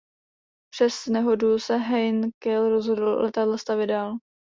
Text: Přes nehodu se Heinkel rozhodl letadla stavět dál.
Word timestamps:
Přes 0.73 1.07
nehodu 1.07 1.59
se 1.59 1.77
Heinkel 1.77 2.69
rozhodl 2.69 3.05
letadla 3.11 3.57
stavět 3.57 3.87
dál. 3.87 4.17